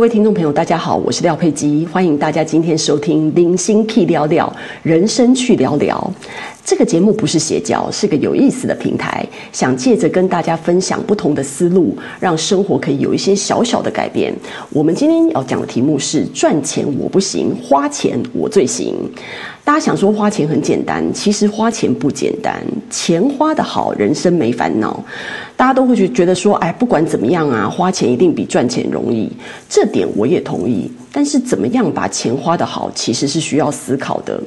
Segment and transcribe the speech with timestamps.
[0.00, 4.50] 各位听众朋友，大家好，我是廖佩基，欢迎大家今天收听《零星 K 聊聊
[4.82, 6.10] 人生去聊聊》。
[6.64, 9.22] 这个节目不是邪教，是个有意思的平台，
[9.52, 14.34] 想借着跟大家分享不同的思路，让生活可以有一些小小的改变。
[14.70, 18.94] 我们今天要讲的题目是：赚钱我不行，花钱我最行。
[19.62, 22.58] 大家想说花钱很简单，其实花钱不简单。
[22.88, 25.04] 钱花得好，人生没烦恼。
[25.60, 29.30] 大家都会觉觉得说，哎，不管怎么样啊，花钱一定比赚钱容易。
[29.68, 30.90] 这点我也同意。
[31.12, 34.40] 但是怎么样把钱花得好，其实是需要思考的。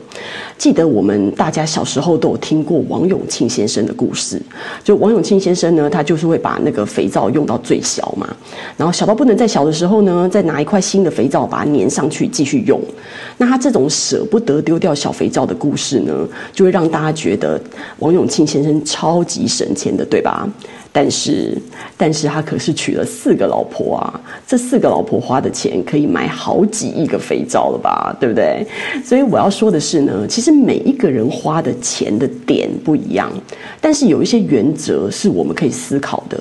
[0.57, 4.41] 记得我们大家小时候都有听过王永庆先生的故事。
[4.83, 8.27] 就王永庆先生呢，他就是会把那个肥皂用到最小嘛，
[8.75, 12.81] 然后小到不能再小的时候呢，再拿一块新的肥皂把它粘上去继续用。
[13.37, 17.61] 那他这种舍不得丢掉小肥皂的故事呢，就会让大家觉得
[17.99, 20.49] 王永庆先生超级省钱的，对吧？
[20.95, 21.57] 但是，
[21.97, 24.21] 但是他可是娶了四个老婆啊！
[24.45, 28.15] 这四个老婆花的钱可以买好几亿个肥皂了吧？
[28.19, 28.63] 对不对？
[29.03, 33.31] 所以我要说的是呢，其实每一个人花的钱的点不一样，
[33.81, 36.39] 但是有一些原则是我们可以思考的。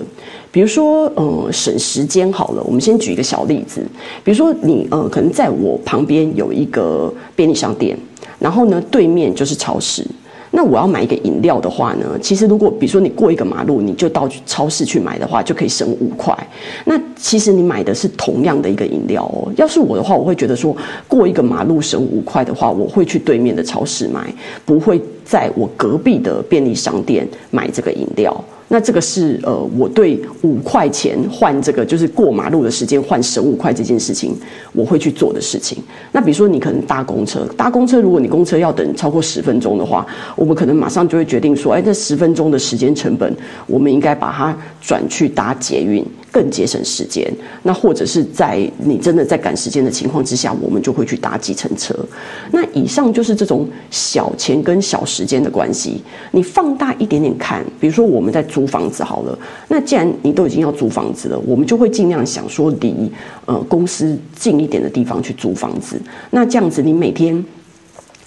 [0.50, 3.80] 比如说，呃，省时间好了，我们先举一个小例子。
[4.22, 7.96] 比如说，你呃，可能在我旁边有一个便利商店，
[8.38, 10.06] 然后呢，对面就是超市。
[10.54, 16.36] 那我要买一个饮料的话呢，其实如果比如说你过一个马路，你就到超市去买的话，就可以省五块。
[16.84, 19.50] 那其实你买的是同样的一个饮料哦。
[19.56, 20.76] 要是我的话，我会觉得说
[21.08, 24.32] 过一个马路省五块的话，我会去对面的超市买，
[24.66, 28.44] 不会在我隔壁的便利商店买这个饮料。
[28.72, 34.34] 那这个是呃，我对五块钱换这个就是过马路的时间换省五块这件事情，
[34.72, 35.76] 我会去做的事情。
[36.10, 46.02] 那比如说你可能搭公车，搭公车如果你公车要等超过十分钟的话，我们可能马上就会决定说，哎，这十分钟的时间成本，我们应该把它转去搭捷运。
[46.32, 47.30] 更节省时间，
[47.62, 51.94] 那或者是在你真的在赶时间的情况之下，我们就会去搭计程车。
[52.50, 56.02] 那以上就是这种小钱跟小时间的关系。
[56.30, 59.36] 你放大一点点看，比如说我们在租房子好了，
[59.66, 63.10] 那既然你都已经要租房子了，我们就会尽量想说离
[63.44, 66.00] 呃公司近一点的地方去租房子。
[66.30, 67.44] 那这样子，你每天。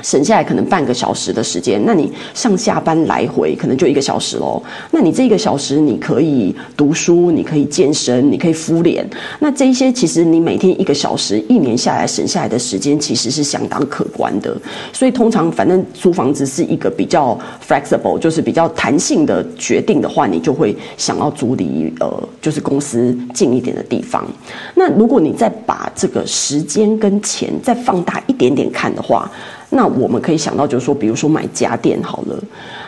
[0.02, 4.62] 省下来可能半个小时的时间，那你上下班来回可能就一个小时喽。
[4.92, 9.08] 那你这一个小时，你可以读书，你可以健身，你可以敷脸。
[9.40, 14.56] 那这一些其实你每天一个小时，一年下来省下来的时间其实是相当可观的。
[14.92, 24.26] 所以通常反正租房子是一个比较 flexible，就是比较弹性的决定的话，你就会想要租离呃就是公司近一点的地方。
[24.74, 29.32] 那如果你再把这个时间跟钱再放大一点点看的话，
[29.76, 32.44] 那我们可以想到，就是说，比如说买家电好了。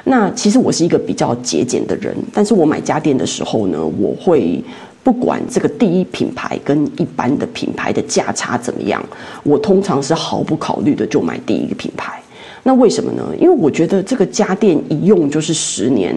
[0.06, 4.64] 那其实我是一个比较节俭的人，但是我买家电的时候呢，我会
[5.04, 9.04] 不管这个第一品牌跟一般的品牌的价差怎么样，
[9.44, 12.24] 我通常是毫不考虑的就买第一个品牌。
[12.64, 13.24] 那为什么呢？
[13.38, 16.16] 因为我觉得这个家电一用就是十年。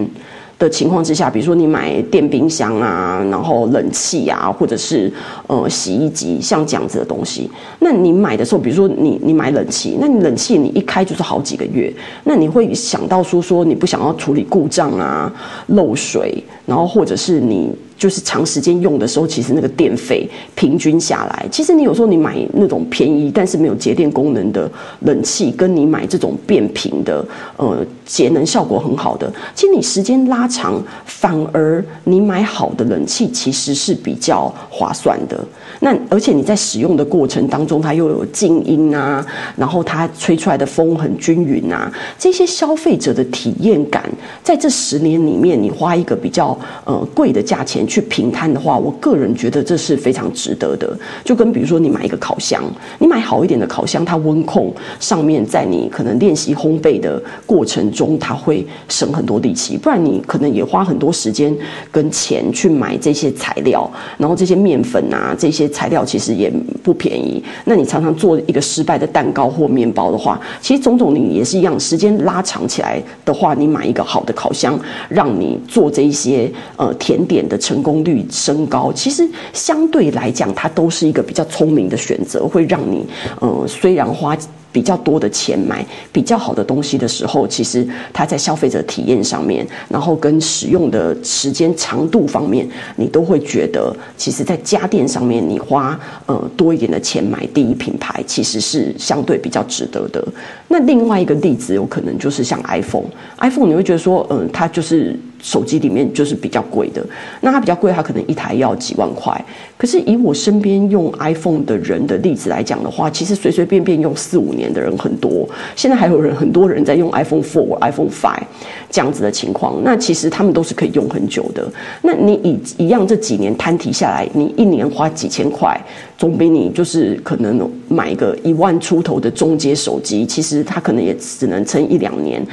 [0.61, 5.11] 的情况之下，比如说你买电冰箱啊，然后冷气啊，或者是
[5.47, 7.49] 呃洗衣机，像这样子的东西，
[7.79, 11.91] 那你买的时候，比如说你你买冷气，那你冷气你一开就是好几个月，
[12.25, 15.33] 那你会想到说说你不想要处理故障啊、
[15.67, 17.71] 漏水，然后或者是你。
[18.01, 24.67] 就是长时间用的时候，其实那个电费平均下来，其实你有时候你买那种便宜但是没有节电功能的
[25.01, 27.23] 冷气，跟你买这种变频的，
[27.57, 35.39] 呃，节能效果很好的，其实你时间拉长，反而你买好的冷气其实是比较划算的。
[35.79, 39.23] 那而且你在使用的过程当中，它又有静音啊，
[39.55, 44.09] 然后它吹出来的风很均匀啊，这些消费者的体验感，
[44.41, 47.87] 在这十年里面，你花一个比较呃贵的价钱。
[47.91, 50.97] 去平摊的话，我个人觉得这是非常值得的。
[51.25, 52.63] 就跟比如说你买一个烤箱，
[52.99, 59.75] 你买好一点的烤箱，它温控上面，在你可能练习烘焙的过程中，它会省很多力气。
[59.75, 61.53] 不然你可能也花很多时间
[61.91, 66.49] 跟钱去买这些材料，然后这些面粉啊，这些材料其实也
[66.81, 67.43] 不便宜。
[67.65, 71.77] 那你常常做一个失败的蛋糕或面包的话，其实种种你也是一样。
[71.77, 74.79] 时间拉长起来的话，你买一个好的烤箱，
[75.09, 77.80] 让你做这一些呃甜点的成。
[77.81, 83.05] 功率升高，其实相对来讲，它都是一个比较聪明的选择，会让你，
[83.39, 84.37] 呃，虽然花
[84.73, 100.25] 比较多的钱买比较好的东西的时候，其实它在消费者体验上面，然后跟使用的时间长度方面，你都会觉得，其实，在家电上面，你花呃多一点的钱买第一品牌，其实是相对比较值得的。
[100.69, 105.19] 那另外一个例子，有可能就是像 iPhone，iPhone 你会觉得说，嗯、它就是。
[105.41, 107.05] 手机里面就是比较贵的，
[107.41, 109.43] 那它比较贵，它可能一台要几万块。
[109.77, 115.47] 可是以我身边用 iPhone 的人的例子来讲的话，其实随随便便用四五年的人很多。
[115.75, 118.43] 现在还有人很多人在用 iPhone Four、iPhone Five
[118.89, 121.67] 这样子的情况，那其实他们都是可以用很久的。
[122.03, 125.75] 那你以一样这几年摊提下来，你一年花几千块，
[126.17, 127.57] 总比你就是可能
[127.91, 132.45] 买一个一万出头的中阶手机，其实它可能也只能撑一两年。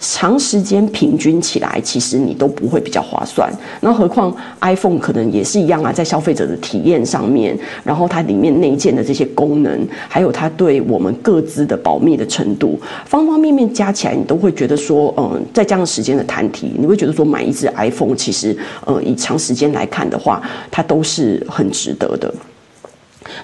[0.00, 3.50] 长时间平均起来，其实你都不会比较划算。
[3.80, 18.54] 那何况 iPhone 可能也是一样啊，在消费者的体验上面，然后它里面内建的这些功能，还有它对我们各自的保密的程度，方方面面加起来，你都会觉得说，嗯，在这样时间的摊提，你会觉得说买一支 iPhone，其实，
[18.84, 22.34] 呃，以长时间来看的话，它都是很值得的。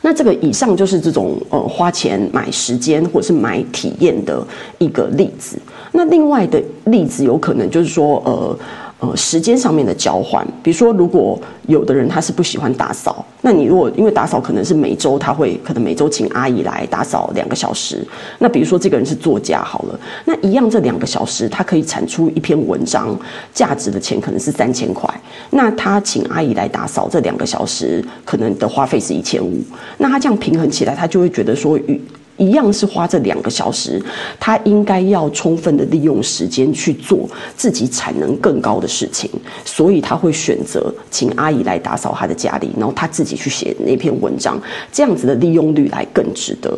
[0.03, 4.47] 那这个以上就是这种呃花钱买时间或者是买体验的
[4.79, 5.59] 一个例子。
[5.93, 8.59] 那另外的例子有可能就是说呃。
[9.03, 18.07] 呃，时间上面的交换，比如说，如果有的人他是不喜欢打扫，那你如果因为打扫可能是每周他会可能每周请阿姨来打扫两个小时，
[18.39, 23.19] 那比如说这个人是作家好了，那一样这两个小时他可以产出一篇文章，
[23.55, 25.09] 价值的钱可能是三千块，
[25.51, 29.61] 那他请阿姨来打扫这两个小时可能的花费是一千五，
[29.99, 32.01] 那他这样平衡起来，他就会觉得说与。
[32.41, 34.03] 一样是花这两个小时，
[34.41, 39.31] 他应该要充分的利用时间去做自己产能更高的事情，
[39.65, 44.59] 所以他会选择请阿姨来打扫他的家里，然后他自己去写那篇文章，
[44.91, 46.77] 这样子的利用率来更值得。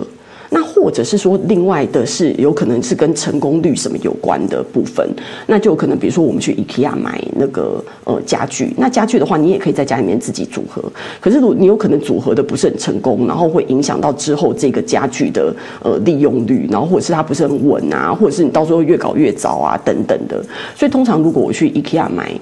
[0.82, 5.08] 或者是说，另外的是有可能是跟成功率什么有关的部分，
[5.46, 10.82] 那就可能，比如说我们去 IKEA 买那个呃家具，那家具的话，你也可以在家里面自己组合。
[11.20, 20.44] 可是如果你有可能组合的不是很成功，然后会影响到之后这个家具的呃利用率，然后或者是它不是很稳啊，或者是你到时候越搞越糟啊等等的。
[20.74, 22.32] 所以通常如果我去 IKEA 买。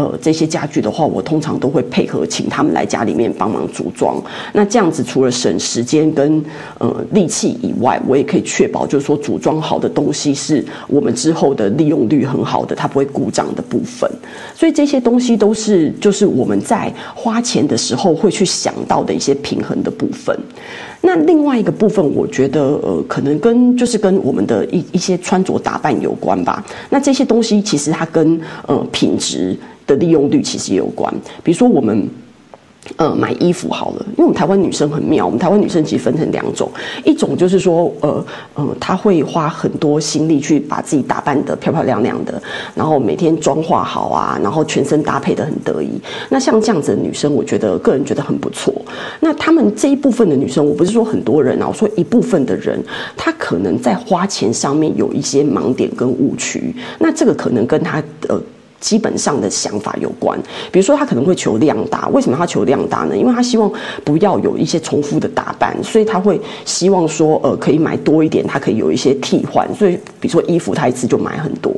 [0.00, 4.16] 呃，这些家具的话，我通常都会配合请他们来家里面帮忙组装。
[4.54, 6.42] 那这样子，除了省时间跟
[6.78, 14.10] 呃力气以外，我也可以确保，就是说组装好的东西是我们之后的利用率很好的，它不会故障的部分。
[14.54, 20.34] 所以这些东西都是就是我们在花钱的时候会去想到的一些平衡的部分。
[21.02, 26.64] 那另外一个部分，我觉得呃，可能跟就是跟我们的一一些穿着打扮有关吧。
[26.88, 29.58] 那这些东西其实它跟呃品质。
[29.90, 32.08] 的利用率其实也有关，比如说我们。
[32.96, 36.68] 呃，买衣服好了，因为我们台湾女生很妙，我们台湾女生其实分成两种，
[37.04, 42.42] 一种就是说，呃呃，她会花很多心力去把自己打扮得漂漂亮亮的，
[42.74, 45.90] 然后每天妆化好啊，然后全身搭配得很得意。
[46.30, 48.74] 那像这样子的女生，我觉得个人觉得很不错。
[49.20, 52.82] 那她们这一部分的女生，我不是说很多人啊，我说一部分的人，
[53.14, 56.74] 她可能在花钱上面有一些盲点跟误区。
[56.98, 58.40] 那这个可能跟她呃。
[58.80, 60.40] 基本上的想法有关，
[60.72, 63.14] 比如说他可能会求量大，为什么他求量大呢？
[63.14, 63.70] 因为他希望
[64.04, 69.68] 不要有一些重复的打扮，所以他会希望说，呃，可以买多一点，他可以有一些替换。
[69.74, 71.70] 所以，比如说衣服，他一次就买很多。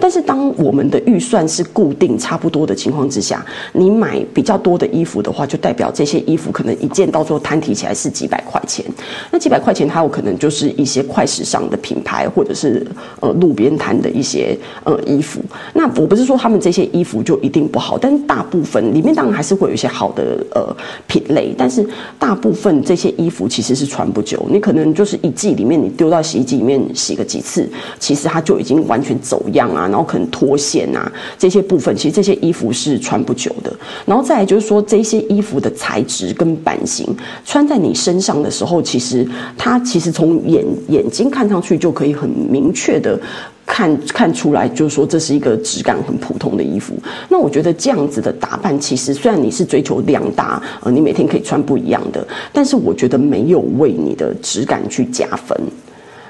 [0.00, 8.84] 但是，当我们的预算是固定差不多的情况之下，你买比较多的衣服的话，就代表这些衣服可能一件到时候摊提起来是几百块钱。
[9.30, 12.84] 那几百块钱，它有可能就是一些快时尚的品牌，或者是
[13.20, 15.40] 呃路边摊的一些呃衣服。
[15.72, 16.47] 那我不是说他。
[16.48, 20.74] 他们这些衣服就一定不好，但是大部分里面当然还是会有一些好的呃
[21.06, 21.86] 品类，但是
[22.18, 24.42] 大部分这些衣服其实是穿不久。
[24.50, 33.70] 你可能就是一季里面你丢到洗衣机里面洗个几次，其实它就已经完全走样啊，然后可能脱线啊这些部分，其实这些衣服是穿不久的。
[34.06, 37.14] 然后再来就是说，这些衣服的材质跟版型
[37.44, 39.28] 穿在你身上的时候，其实
[39.58, 43.20] 它其实从眼眼睛看上去就可以很明确的。
[43.68, 46.94] 看看出来，就是说这是一个质感很普通的衣服。
[47.28, 55.56] 那我觉得这样子的打扮，其实虽然你是追求量大，呃，你每天可以穿不一样的，但是我觉得没有为你的质感去加分。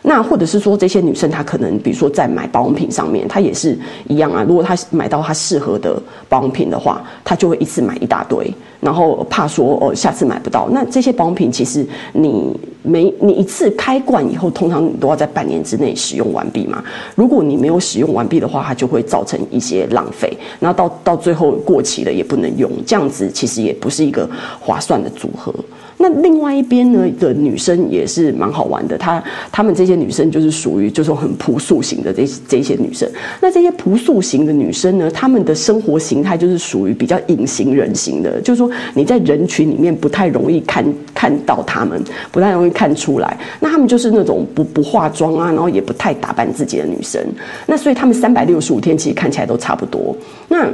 [0.03, 3.77] 那或者是说，这些女生她可能，比如说在买保养品上面，她也是
[4.07, 4.45] 一样啊。
[4.47, 10.69] 如果她买到她适合的保养品的话，她就会一次买一大堆，然后怕说哦下次买不到。
[10.71, 16.83] 那这些保养品其实你没你一次开罐以后，通常你都要在半年之内使用完毕嘛。
[17.17, 24.29] 如果你没有使用完毕的话，它就会造成一些浪费，然后到到最后过期了也不能用，这样子其实也不是一个
[24.61, 25.53] 划算的组合。
[25.99, 33.09] 那另外一边呢的女生也是蛮好玩的，她她们这些女生就是属于就是很朴素型的这这些女生。
[33.41, 43.37] 那这些朴素型的女生呢，她们的生活形态就是属于比较隐形人型的，就是说你在人群里面不太容易看看到她们，不太容易看出来。
[43.61, 47.21] 那她们就是那种不不化妆啊，然后也不太打扮自己的女生。
[47.67, 50.17] 那所以她们三百六十五天其实看起来都差不多。
[50.49, 50.67] 那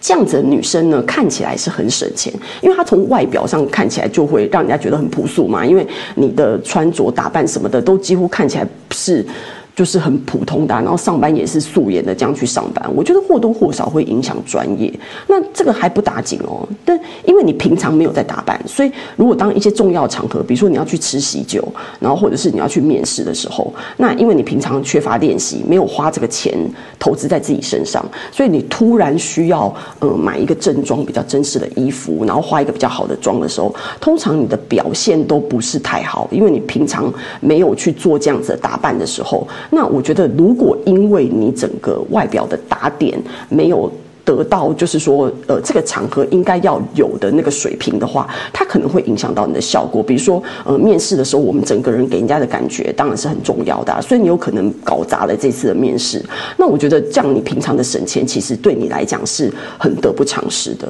[0.00, 9.24] 这样子的女生呢，看起来是很省钱，因为她从外表上看起来就会让人家觉得很朴素嘛，因为你的穿着打扮什么的都几乎看起来是。
[9.78, 14.92] 就是很普通的，然后上班也是素颜的这样去上班，我觉得或多或少会影响专业。
[15.28, 21.62] 那这个还不打紧哦，但因为你平常没有在打扮，所以如果当一些重要场合，比如说你要去吃喜酒，
[22.00, 26.58] 然后或者是你要去面试的时候，那因为你平常缺乏练习，没有花这个钱
[26.98, 39.46] 投资在自己身上，所以你突然需要呃买一个正装比较正式的衣服，然后化一个比较好的妆的时候，通常你的表现都不是太好，因为你平常没有去做这样子的打扮的时候。
[39.70, 43.90] 那我觉得，如果因为你整个外表的打点没有
[44.24, 50.02] 得到，就是说，呃，这个场合应该要有的那个水平的话，它可能会影响到你的效果。
[50.02, 56.22] 比如说，呃，面试的时候，我们整个人给人家的感觉当然是很重要的，所以你有可能搞砸了这次的面试。
[56.56, 60.88] 那我觉得，这样你平常的省钱，其实对你来讲是很得不偿失的。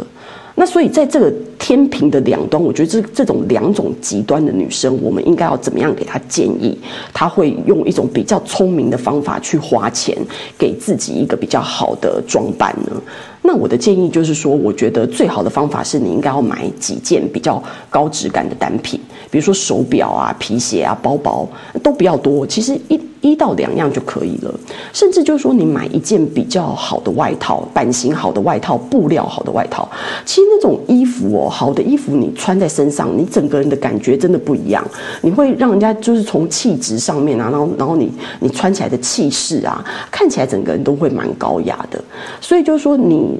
[0.58, 6.76] 那所以在这个天平的两端，我觉得这这种两种极端的女生，我们应该要怎么样给她建议？
[7.14, 10.18] 她会用一种比较聪明的方法去花钱，
[10.58, 13.00] 给自己一个比较好的装扮呢？
[13.48, 19.00] 那我的建议就是说，我觉得最好的方法是你应该要买几件比较高质感的单品，
[19.30, 21.48] 比如说手表啊、皮鞋啊、包包
[21.82, 23.00] 都不要多，其实一。
[23.20, 24.54] 一到两样就可以了，
[24.92, 29.88] 甚至就是说，你买一件比较好的外套，版型好的外套，布料好的外套，
[30.24, 34.86] 其实那种衣服哦，好的衣服你穿在身上，你整个人的感觉真的不一样，
[35.20, 42.00] 你会让人家就是从气质上面啊，然后然后你你穿起来的气势啊，看起来整个人都会蛮高雅的，
[42.40, 43.37] 所以就是说你。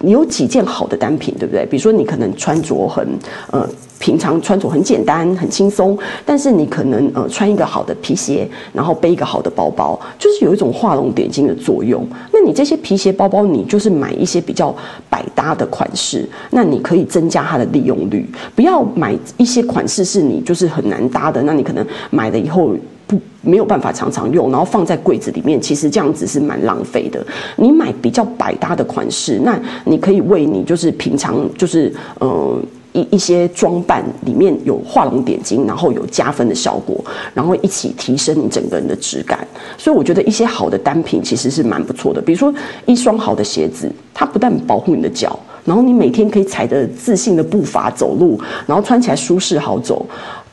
[0.00, 1.66] 你有几件好的单品，对不对？
[1.66, 3.06] 比如说你可能穿着很
[3.50, 12.06] 呃，平常穿着很简单、很轻松，但是你可能呃穿一个好的皮鞋，然后背一个好的包包，就是有一种画龙点睛的作用。
[12.32, 14.74] 那你这些皮鞋、包包，你就是买一些比较
[15.10, 18.24] 百搭的款式，那你可以增加它的利用率。
[18.54, 22.72] 不要买一些款式是你就是很难搭的，那你可能买了以后。
[23.08, 27.26] 不没有办法常常用，然后放在柜子里面，其实这样子是蛮浪费的。
[27.56, 32.60] 你买比较百搭的款式，那你可以为你就是平常就是呃
[32.92, 39.38] 一一些装扮里面有画龙点睛，然后有加分的效果，然后一起提升你整个人的质感。
[39.78, 42.20] 所以我觉得一些好的单品其实是蛮不错的。
[42.20, 42.52] 比如说
[42.84, 50.04] 一双好的鞋子，它不但保护你的脚，然后你每天可以踩着自信的步伐走路，然后穿起来舒适好走。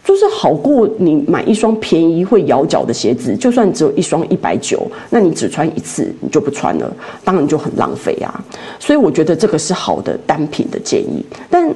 [0.06, 8.46] 就是好过你买一双便宜会咬脚的鞋子，就算只有一双一百九，那你只穿一次你就不穿了，当然就很浪费啊。
[8.80, 11.26] 所以我觉得这个是好的单品的建议。
[11.50, 11.74] 但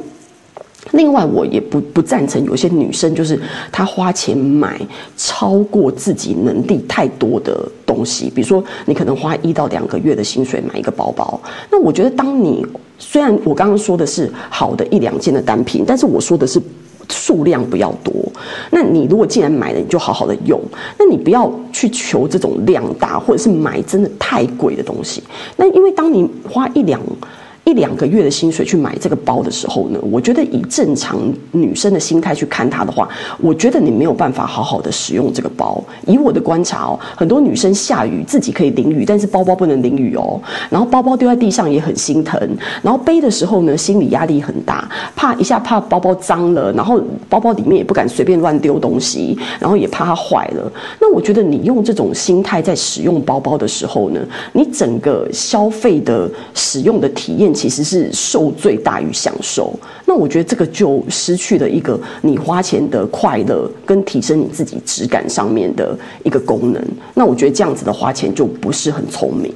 [0.92, 3.38] 另外我也不不赞成有些女生就是
[3.72, 4.80] 她花钱买
[5.18, 12.64] 超过自己能力太多的东西，比如说你可能花一到两个月的薪水买一个包包，那我觉得当你
[13.00, 16.62] 虽然我刚刚说的是好的一两件的单品，但是我说的是。
[17.10, 18.14] 数量不要多，
[18.72, 20.62] 那你如果既然买了，你就好好的用，
[20.98, 25.24] 那你不要去求这种量大，或者是买真的太贵的东西。
[25.58, 27.02] 那因为当你花一两。
[27.66, 31.20] 一两个月的薪水去买这个包的时候呢，我觉得以正常
[31.52, 33.08] 女生的心态去看它的话，
[33.40, 35.84] 我觉得你没有办法好好的使用这个包。
[36.08, 40.42] 以我的观察哦，很多女生下雨自己可以淋雨，但是包包不能淋雨哦。
[40.72, 42.40] 然后包包丢在地上也很心疼，
[42.82, 47.00] 然后背的时候呢，心理压力很大，怕一下怕包包脏了，然后
[47.30, 50.72] 包包里面也不敢随便乱丢东西，然后也怕它坏了。
[51.00, 54.20] 那我觉得你用这种心态在使用包包的时候呢，
[54.54, 57.49] 你整个消费的使用的体验。
[57.54, 59.74] 其实是受罪大于享受，
[60.06, 66.84] 那我觉得这个就失去了一个你花钱的快乐跟提升你自己质感上面的一个功能。
[67.14, 69.54] 那我觉得这样子的花钱就不是很聪明。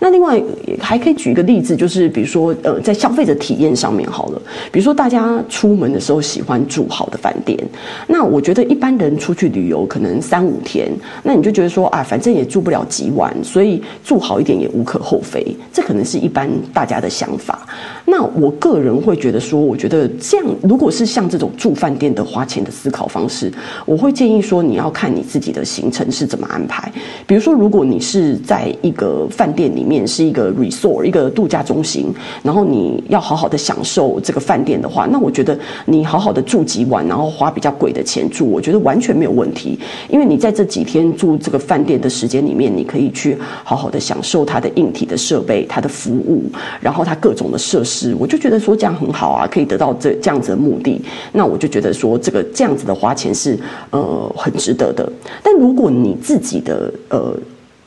[0.00, 0.40] 那另外
[0.80, 4.40] 还可以举一个例子，就是比如说，呃，在消费者体验上面好了，
[4.70, 7.58] 比如说大家出门的时候喜欢住好的饭店，
[8.06, 10.88] 那我觉得一般人出去旅游可能三五天，
[11.24, 17.66] 那你就觉得说啊，反正也住不了几晚，所以住好一点也无可厚非，这可能是一般大家的想法。
[18.10, 23.52] 那我个人会觉得说，我觉得这样，如果是像这种住饭店的花钱的思考方式，
[23.84, 26.90] 我会建议说，你要看你自己的行程是怎么安排。
[27.26, 32.06] 比如说，如果你是在一个饭店里面是一个 resort 一个度假中心，
[32.42, 39.78] 然后你要好好的享受这个饭店的话，那我觉得你好好的住几晚，然后花比较贵的钱住，我觉得完全没有问题。
[40.08, 46.44] 因为你在这几天住这个饭店的时间里面，你可以去好好的享受它的硬体的设备、它的服务，
[46.80, 51.00] 然后它各种的设施，我就觉得说这样很好啊，可以得到这这样子的目的。
[51.32, 53.58] 那我就觉得说这个这样子的花钱是
[53.90, 55.10] 呃很值得的。
[55.42, 57.34] 但如果你自己的呃。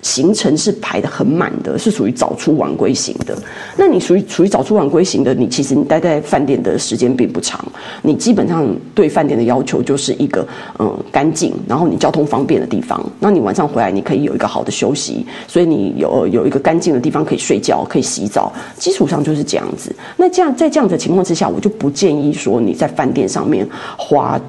[0.02, 3.38] 行程是排得很满的，是属于早出晚归型的。
[3.78, 7.64] 那你属于属于早出晚归型的，你其实你待在饭店的时间并不长。
[8.02, 10.48] 你基本上对饭店的要求就是一个
[10.80, 13.04] 嗯干净，然后你交通方便的地方。
[13.20, 19.96] 那你晚上回来你可以有一个好的休息，所以你有有一个干净的地方可以睡觉，可以洗澡，基础上就是这样子。
[20.18, 23.68] 那这样在这样的情况之下，我就不建议说你在饭店上面
[23.98, 24.40] 花。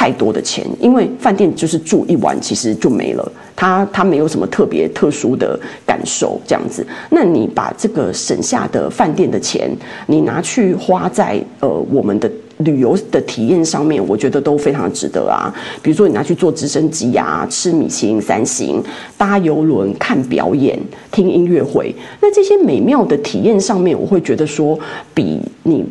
[0.00, 6.86] 太多的钱，因为饭店就是住一晚，其实就没了，他他没有什么特别特殊的感受，这样子。
[7.10, 9.70] 那你把这个省下的饭店的钱，
[10.06, 12.30] 你拿去花在呃我们的
[12.60, 15.52] 旅游的体验上面，我觉得都非常值得啊。
[15.82, 18.82] 比如说你拿去坐直升机啊，吃米其林三星，
[19.18, 20.80] 搭游轮看表演，
[21.12, 24.78] 听音乐会，那这些美妙的体验上面，我会觉得说
[25.12, 25.84] 比你。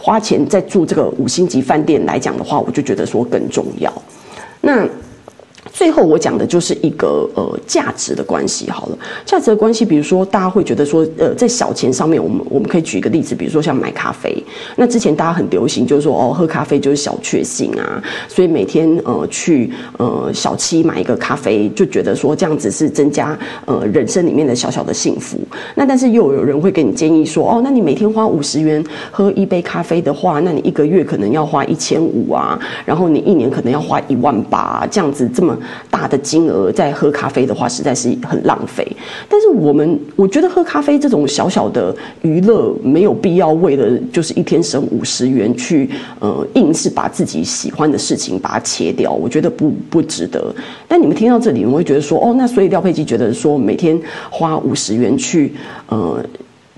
[0.00, 3.92] 花钱在住这个五星级饭店来讲的话，我就觉得说更重要。
[4.60, 4.88] 那。
[5.72, 14.44] 最后我讲的就是一个呃价值的关系好了，价值的关系，比如说大家会觉得说，呃，在小钱上面，我们我们可以举一个例子，比如说像买咖啡。
[14.76, 25.38] 那之前大家很流行，就是说哦，喝咖啡就是小确幸啊，所以每天呃去呃小七买一个咖啡，就觉得说这样子是增加呃人生里面的小小的幸福。
[25.74, 35.56] 那但是又有人会给你建议说，哦，那你每天花五十元喝一杯咖啡的话，那你一个月可能要花一千五啊，然后你一年可能要花一万八啊，这样子这么。
[35.90, 38.86] 大的金额在喝咖啡的话，实在是很浪费。
[39.28, 45.88] 但是我们，我觉得喝咖啡这种小小的娱乐，没有必要为了就是一天省五十元去，
[46.20, 50.54] 呃，硬是把自己喜欢的事情把它切掉，我觉得不不值得。
[50.86, 54.00] 但你们听到这里，你会觉得说，哦，那所以廖佩基觉得说，每天
[54.30, 55.52] 花五十元去，
[55.88, 56.22] 呃。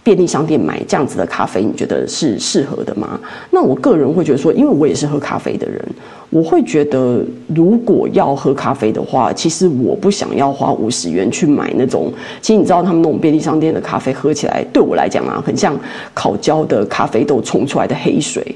[0.04, 3.18] 便利商店买这样子的咖啡，你觉得是适合的吗？
[3.50, 5.82] 那我个人会觉得说，因为我也是喝咖啡的人，
[6.28, 12.12] 我会觉得如果要喝咖啡的话，其实我不想要花五十元去买那种。
[12.42, 15.74] 其实你知道，他们那种便利商店的咖啡喝起来，对我来讲啊，很像
[16.12, 18.54] 烤焦的咖啡豆冲出来的黑水。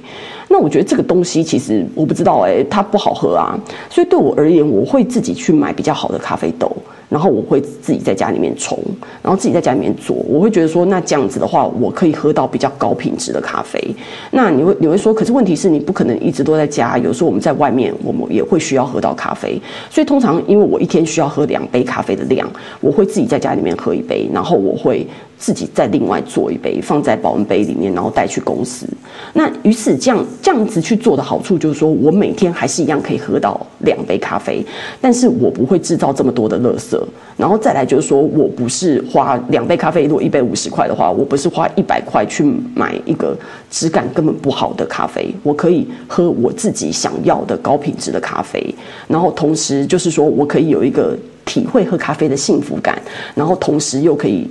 [0.49, 3.59] 那我觉得这个东西其实我不知道哎、它不好喝啊。
[3.91, 6.71] 所以对我而言，我会自己去买比较好的咖啡豆。
[7.09, 8.79] 然后我会自己在家里面冲，
[9.23, 10.15] 然后自己在家里面做。
[10.29, 13.83] 我会觉得说，那这样子的话，我可以喝到比较高品质的咖啡。
[14.31, 19.59] 那你会你会说，可是问题是你不可能一直都在家，有时候我们在外面，我们也会需要喝到咖啡。
[19.89, 22.47] 所以通常因为我一天需要喝两杯咖啡的量，
[22.83, 25.07] 我会自己在家里面喝一杯，然后我会。
[25.39, 28.87] 自己再另外做一杯，放在保温杯里面，然后带去公司。
[29.33, 34.65] 那于是这样这样子去做的好处就是说，我每天还是一样可以喝到两杯咖啡，
[35.01, 37.01] 但是我不会制造这么多的垃圾。
[37.37, 42.43] 然后再来就是说，我不是花两杯咖啡，如果一杯五十块的话，我不是花一百块去
[42.75, 43.37] 买一个
[43.71, 48.75] 质感根本不好的咖啡，我可以喝我自己想要的高品质的咖啡。
[49.07, 53.01] 然后同时就是说我可以有一个体会喝咖啡的幸福感，
[53.37, 54.49] 然后同时又可以。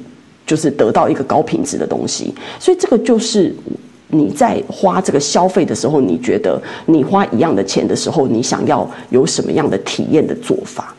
[0.47, 3.53] 就是得到一个高品质的东西，所以这个就是
[4.07, 10.95] 你在花这个消费的时候，你觉得你花一样的钱的时候，你想要有什么样的体验的做法？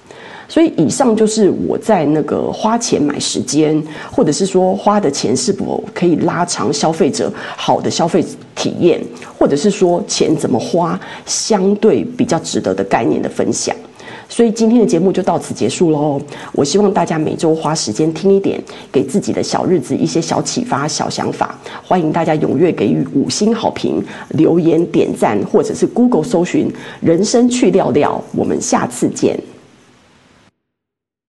[0.50, 8.98] 所以以上就是我在那个花钱买时间，或者是说花的钱是否可以拉长消费者好的消费体验，
[9.38, 13.76] 或者是说钱怎么花相对比较值得的概念的分享。
[14.38, 16.16] 所以今天的节目就到此结束喽。
[16.52, 21.58] 我希望大家每周花时间听一点，给自己的小日子一些小启发、小想法。
[21.82, 24.00] 欢迎大家踊跃给予五星好评、
[24.34, 26.72] 留言点赞，或者是 Google 搜寻
[27.02, 28.22] “人生去聊聊”。
[28.32, 29.36] 我们下次见。